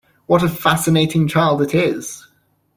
[0.25, 2.27] What a fascinating child it is!